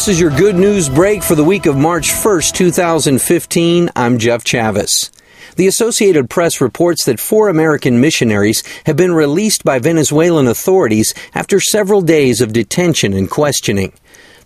This 0.00 0.08
is 0.08 0.20
your 0.20 0.30
good 0.30 0.56
news 0.56 0.88
break 0.88 1.22
for 1.22 1.34
the 1.34 1.44
week 1.44 1.66
of 1.66 1.76
March 1.76 2.08
1st, 2.08 2.54
2015. 2.54 3.90
I'm 3.94 4.16
Jeff 4.16 4.42
Chavis. 4.42 5.10
The 5.56 5.66
Associated 5.66 6.30
Press 6.30 6.58
reports 6.58 7.04
that 7.04 7.20
four 7.20 7.50
American 7.50 8.00
missionaries 8.00 8.64
have 8.86 8.96
been 8.96 9.12
released 9.12 9.62
by 9.62 9.78
Venezuelan 9.78 10.46
authorities 10.46 11.12
after 11.34 11.60
several 11.60 12.00
days 12.00 12.40
of 12.40 12.54
detention 12.54 13.12
and 13.12 13.30
questioning. 13.30 13.92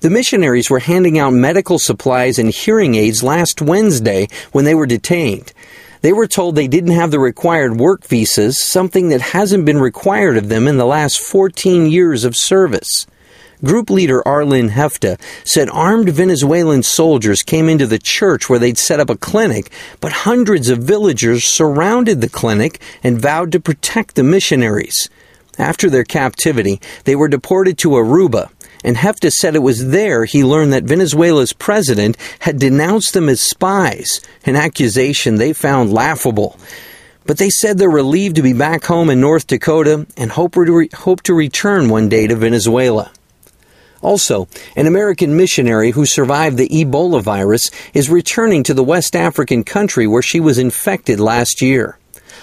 The 0.00 0.10
missionaries 0.10 0.70
were 0.70 0.80
handing 0.80 1.20
out 1.20 1.32
medical 1.32 1.78
supplies 1.78 2.36
and 2.36 2.50
hearing 2.50 2.96
aids 2.96 3.22
last 3.22 3.62
Wednesday 3.62 4.26
when 4.50 4.64
they 4.64 4.74
were 4.74 4.86
detained. 4.86 5.52
They 6.00 6.12
were 6.12 6.26
told 6.26 6.56
they 6.56 6.66
didn't 6.66 6.96
have 6.96 7.12
the 7.12 7.20
required 7.20 7.76
work 7.76 8.04
visas, 8.04 8.60
something 8.60 9.08
that 9.10 9.20
hasn't 9.20 9.66
been 9.66 9.78
required 9.78 10.36
of 10.36 10.48
them 10.48 10.66
in 10.66 10.78
the 10.78 10.84
last 10.84 11.20
14 11.20 11.86
years 11.86 12.24
of 12.24 12.34
service. 12.34 13.06
Group 13.64 13.88
leader 13.88 14.26
Arlen 14.28 14.70
Hefta 14.70 15.18
said 15.42 15.70
armed 15.70 16.10
Venezuelan 16.10 16.82
soldiers 16.82 17.42
came 17.42 17.68
into 17.68 17.86
the 17.86 17.98
church 17.98 18.48
where 18.48 18.58
they'd 18.58 18.76
set 18.76 19.00
up 19.00 19.08
a 19.08 19.16
clinic, 19.16 19.70
but 20.00 20.12
hundreds 20.12 20.68
of 20.68 20.80
villagers 20.80 21.44
surrounded 21.44 22.20
the 22.20 22.28
clinic 22.28 22.80
and 23.02 23.20
vowed 23.20 23.50
to 23.52 23.60
protect 23.60 24.14
the 24.16 24.22
missionaries. 24.22 25.08
After 25.58 25.88
their 25.88 26.04
captivity, 26.04 26.80
they 27.04 27.16
were 27.16 27.28
deported 27.28 27.78
to 27.78 27.90
Aruba, 27.90 28.50
and 28.84 28.96
Hefta 28.96 29.30
said 29.30 29.54
it 29.54 29.60
was 29.60 29.88
there 29.88 30.26
he 30.26 30.44
learned 30.44 30.72
that 30.72 30.84
Venezuela's 30.84 31.54
president 31.54 32.18
had 32.40 32.58
denounced 32.58 33.14
them 33.14 33.28
as 33.28 33.40
spies, 33.40 34.20
an 34.44 34.56
accusation 34.56 35.36
they 35.36 35.52
found 35.52 35.92
laughable. 35.92 36.58
But 37.24 37.38
they 37.38 37.48
said 37.48 37.78
they're 37.78 37.88
relieved 37.88 38.36
to 38.36 38.42
be 38.42 38.52
back 38.52 38.84
home 38.84 39.08
in 39.08 39.20
North 39.20 39.46
Dakota 39.46 40.06
and 40.18 40.30
hope 40.32 40.56
re- 40.56 40.90
hope 40.92 41.22
to 41.22 41.32
return 41.32 41.88
one 41.88 42.10
day 42.10 42.26
to 42.26 42.36
Venezuela. 42.36 43.10
Also, 44.04 44.46
an 44.76 44.86
American 44.86 45.34
missionary 45.34 45.92
who 45.92 46.04
survived 46.04 46.58
the 46.58 46.68
Ebola 46.68 47.22
virus 47.22 47.70
is 47.94 48.10
returning 48.10 48.62
to 48.62 48.74
the 48.74 48.84
West 48.84 49.16
African 49.16 49.64
country 49.64 50.06
where 50.06 50.20
she 50.20 50.40
was 50.40 50.58
infected 50.58 51.18
last 51.18 51.62
year. 51.62 51.96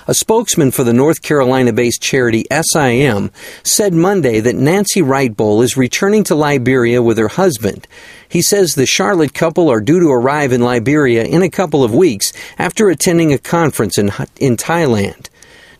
A 0.07 0.15
spokesman 0.15 0.71
for 0.71 0.83
the 0.83 0.91
North 0.91 1.21
Carolina 1.21 1.71
based 1.71 2.01
charity 2.01 2.45
SIM 2.51 3.29
said 3.61 3.93
Monday 3.93 4.39
that 4.39 4.55
Nancy 4.55 5.03
Writebol 5.03 5.63
is 5.63 5.77
returning 5.77 6.23
to 6.23 6.35
Liberia 6.35 7.03
with 7.03 7.19
her 7.19 7.27
husband. 7.27 7.87
He 8.27 8.41
says 8.41 8.73
the 8.73 8.87
Charlotte 8.87 9.35
couple 9.35 9.69
are 9.69 9.81
due 9.81 9.99
to 9.99 10.09
arrive 10.09 10.51
in 10.53 10.61
Liberia 10.61 11.23
in 11.25 11.43
a 11.43 11.49
couple 11.49 11.83
of 11.83 11.93
weeks 11.93 12.33
after 12.57 12.89
attending 12.89 13.31
a 13.31 13.37
conference 13.37 13.99
in, 13.99 14.07
in 14.39 14.57
Thailand. 14.57 15.27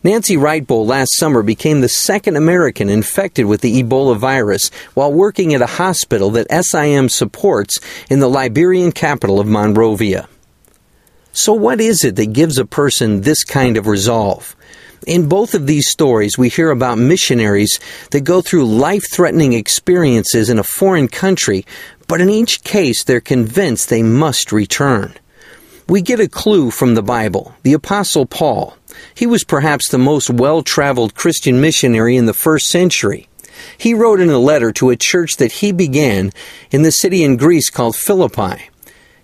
Nancy 0.04 0.36
Writebol 0.36 0.84
last 0.84 1.16
summer 1.16 1.44
became 1.44 1.80
the 1.80 1.88
second 1.88 2.34
American 2.34 2.88
infected 2.88 3.46
with 3.46 3.60
the 3.60 3.80
Ebola 3.80 4.16
virus 4.16 4.68
while 4.94 5.12
working 5.12 5.54
at 5.54 5.62
a 5.62 5.66
hospital 5.66 6.30
that 6.30 6.50
SIM 6.50 7.08
supports 7.08 7.78
in 8.10 8.18
the 8.18 8.28
Liberian 8.28 8.90
capital 8.90 9.38
of 9.38 9.46
Monrovia. 9.46 10.28
So 11.32 11.52
what 11.52 11.80
is 11.80 12.02
it 12.02 12.16
that 12.16 12.32
gives 12.32 12.58
a 12.58 12.64
person 12.64 13.20
this 13.20 13.44
kind 13.44 13.76
of 13.76 13.86
resolve? 13.86 14.56
In 15.06 15.28
both 15.28 15.54
of 15.54 15.68
these 15.68 15.88
stories, 15.88 16.36
we 16.36 16.48
hear 16.48 16.70
about 16.70 16.98
missionaries 16.98 17.78
that 18.10 18.22
go 18.22 18.40
through 18.40 18.66
life 18.66 19.04
threatening 19.12 19.52
experiences 19.52 20.50
in 20.50 20.58
a 20.58 20.64
foreign 20.64 21.06
country, 21.06 21.64
but 22.08 22.20
in 22.20 22.28
each 22.28 22.64
case, 22.64 23.04
they're 23.04 23.20
convinced 23.20 23.88
they 23.88 24.02
must 24.02 24.50
return. 24.50 25.14
We 25.88 26.02
get 26.02 26.20
a 26.20 26.28
clue 26.28 26.70
from 26.70 26.94
the 26.94 27.02
Bible. 27.02 27.54
The 27.64 27.72
Apostle 27.72 28.26
Paul, 28.26 28.76
he 29.14 29.26
was 29.26 29.44
perhaps 29.44 29.88
the 29.88 29.98
most 29.98 30.30
well 30.30 30.62
traveled 30.62 31.14
Christian 31.14 31.60
missionary 31.60 32.16
in 32.16 32.26
the 32.26 32.34
first 32.34 32.68
century. 32.68 33.28
He 33.76 33.94
wrote 33.94 34.20
in 34.20 34.30
a 34.30 34.38
letter 34.38 34.72
to 34.72 34.90
a 34.90 34.96
church 34.96 35.36
that 35.36 35.52
he 35.52 35.72
began 35.72 36.32
in 36.70 36.82
the 36.82 36.92
city 36.92 37.22
in 37.22 37.36
Greece 37.36 37.70
called 37.70 37.96
Philippi. 37.96 38.68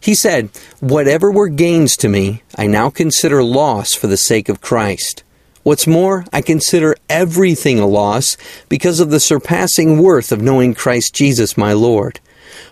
He 0.00 0.14
said, 0.14 0.50
Whatever 0.80 1.30
were 1.30 1.48
gains 1.48 1.96
to 1.98 2.08
me, 2.08 2.42
I 2.56 2.66
now 2.66 2.90
consider 2.90 3.42
loss 3.42 3.94
for 3.94 4.06
the 4.06 4.16
sake 4.16 4.48
of 4.48 4.60
Christ. 4.60 5.22
What's 5.64 5.86
more, 5.86 6.24
I 6.32 6.40
consider 6.40 6.96
everything 7.10 7.78
a 7.78 7.86
loss 7.86 8.36
because 8.68 9.00
of 9.00 9.10
the 9.10 9.20
surpassing 9.20 9.98
worth 9.98 10.32
of 10.32 10.40
knowing 10.40 10.74
Christ 10.74 11.14
Jesus 11.14 11.58
my 11.58 11.72
Lord, 11.72 12.20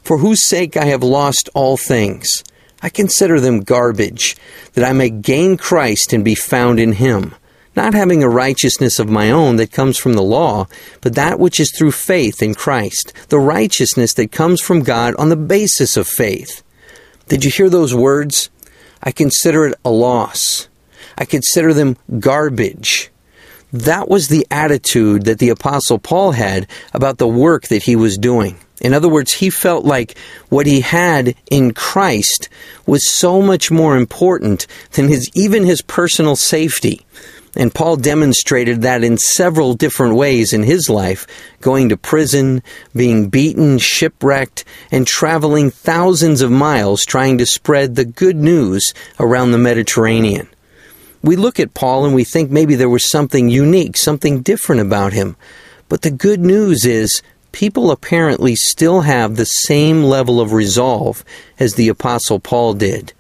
for 0.03 0.19
whose 0.19 0.41
sake 0.41 0.77
I 0.77 0.87
have 0.87 1.03
lost 1.03 1.51
all 1.53 1.77
things. 1.77 2.43
I 2.83 2.89
consider 2.89 3.41
them 3.41 3.61
garbage, 3.61 4.37
that 4.75 4.85
I 4.85 4.93
may 4.93 5.11
gain 5.11 5.57
Christ 5.57 6.13
and 6.13 6.25
be 6.25 6.35
found 6.35 6.79
in 6.79 6.93
him, 6.93 7.35
not 7.75 7.95
having 7.95 8.23
a 8.23 8.29
righteousness 8.29 8.99
of 8.99 9.09
my 9.09 9.31
own 9.31 9.57
that 9.57 9.73
comes 9.73 9.99
from 9.99 10.13
the 10.15 10.23
law, 10.23 10.67
but 11.01 11.15
that 11.15 11.39
which 11.39 11.59
is 11.59 11.73
through 11.73 11.93
faith 11.93 12.43
in 12.43 12.55
Christ, 12.55 13.13
the 13.29 13.39
righteousness 13.39 14.13
that 14.15 14.33
comes 14.33 14.61
from 14.61 14.83
God 14.83 15.15
on 15.17 15.29
the 15.29 15.37
basis 15.37 15.97
of 15.97 16.07
faith. 16.07 16.63
Did 17.29 17.45
you 17.45 17.51
hear 17.51 17.69
those 17.69 17.95
words? 17.95 18.51
I 19.03 19.11
consider 19.11 19.67
it 19.67 19.79
a 19.85 19.91
loss. 19.91 20.69
I 21.19 21.25
consider 21.25 21.73
them 21.73 21.97
garbage. 22.19 23.11
That 23.73 24.09
was 24.09 24.29
the 24.29 24.47
attitude 24.51 25.25
that 25.25 25.39
the 25.39 25.49
Apostle 25.49 25.99
Paul 25.99 26.33
had 26.33 26.67
about 26.95 27.19
the 27.19 27.29
work 27.29 27.69
that 27.69 27.83
he 27.83 27.97
was 27.97 28.17
doing. 28.17 28.59
In 28.81 28.93
other 28.93 29.09
words, 29.09 29.33
he 29.33 29.51
felt 29.51 29.85
like 29.85 30.19
what 30.49 30.67
he 30.67 30.81
had 30.81 31.35
in 31.51 31.73
Christ 31.73 32.49
was 32.85 33.11
so 33.11 33.41
much 33.41 33.71
more 33.71 33.97
important 33.97 34.67
than 34.93 35.09
his, 35.09 35.31
even 35.35 35.65
his 35.65 35.83
personal 35.83 36.37
safety. 36.37 37.05
And 37.57 37.75
Paul 37.75 37.97
demonstrated 37.97 38.83
that 38.83 39.03
in 39.03 39.17
several 39.17 39.73
different 39.73 40.15
ways 40.15 40.53
in 40.53 40.63
his 40.63 40.91
life, 40.91 41.27
going 41.63 41.89
to 41.89 41.97
prison, 41.97 42.63
being 42.95 43.31
beaten, 43.31 43.79
shipwrecked, 43.79 44.65
and 44.91 45.07
traveling 45.07 45.71
thousands 45.71 46.43
of 46.43 46.51
miles 46.51 47.03
trying 47.03 47.39
to 47.39 47.47
spread 47.47 47.95
the 47.95 48.05
good 48.05 48.37
news 48.37 48.93
around 49.19 49.53
the 49.53 49.59
Mediterranean. 49.59 50.49
We 51.23 51.37
look 51.37 51.59
at 51.59 51.73
Paul 51.73 52.05
and 52.05 52.15
we 52.15 52.25
think 52.25 52.51
maybe 52.51 52.75
there 52.75 52.91
was 52.91 53.11
something 53.11 53.49
unique, 53.49 53.97
something 53.97 54.43
different 54.43 54.83
about 54.83 55.15
him. 55.15 55.35
But 55.89 56.03
the 56.03 56.11
good 56.11 56.41
news 56.41 56.85
is 56.85 57.23
people 57.57 57.91
apparently 57.91 58.55
still 58.55 59.01
have 59.01 59.35
the 59.35 59.47
same 59.47 60.03
level 60.03 60.43
of 60.43 60.53
resolve 60.53 61.25
as 61.59 61.75
the 61.75 61.89
Apostle 61.89 62.39
Paul 62.39 62.75
did. 62.75 63.15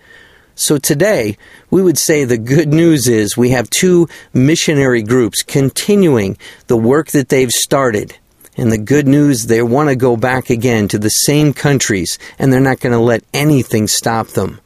So 0.54 0.76
today, 0.76 1.38
we 1.70 1.82
would 1.82 1.97
say 1.97 2.22
the 2.22 2.36
good 2.36 2.69
news 2.69 3.08
is 3.08 3.34
we 3.34 3.50
have 3.50 3.70
two 3.70 4.08
missionary 4.34 5.00
groups 5.00 5.42
continuing 5.42 6.36
the 6.66 6.76
work 6.76 7.12
that 7.12 7.30
they've 7.30 7.50
started. 7.50 8.19
And 8.58 8.70
the 8.70 8.76
good 8.76 9.08
news, 9.08 9.46
they 9.46 9.62
want 9.62 9.88
to 9.88 9.96
go 9.96 10.19
back 10.19 10.50
again 10.50 10.86
to 10.88 10.98
the 10.98 11.08
same 11.08 11.54
countries, 11.54 12.19
and 12.38 12.52
they're 12.52 12.60
not 12.60 12.80
going 12.80 12.92
to 12.92 12.98
let 12.98 13.25
anything 13.32 13.86
stop 13.86 14.28
them. 14.28 14.60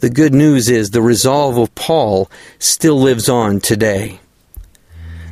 The 0.00 0.10
good 0.10 0.34
news 0.34 0.68
is 0.68 0.90
the 0.90 1.02
resolve 1.02 1.56
of 1.56 1.72
Paul 1.76 2.28
still 2.58 2.98
lives 2.98 3.28
on 3.28 3.60
today. 3.60 4.18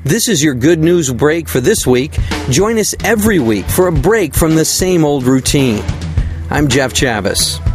This 0.05 0.29
is 0.29 0.43
your 0.43 0.55
good 0.55 0.81
news 0.81 1.13
break 1.13 1.49
for 1.49 1.61
this 1.61 1.87
week. 1.87 2.19
Join 2.51 2.77
us 2.79 2.93
every 3.05 3.39
week 3.39 3.65
for 3.67 3.87
a 3.87 3.93
break 3.93 4.35
from 4.35 4.57
the 4.57 4.65
same 4.65 5.05
old 5.05 5.23
routine. 5.23 5.85
I'm 6.51 6.67
Jeff 6.67 6.93
Chavis. 6.93 7.72